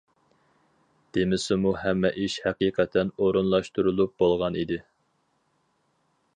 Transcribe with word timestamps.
دېمىسىمۇ 1.17 1.73
ھەممە 1.81 2.11
ئىش 2.23 2.39
ھەقىقەتەن 2.47 3.13
ئورۇنلاشتۇرۇلۇپ 3.25 4.19
بولغان 4.25 4.61
ئىدى. 4.63 4.83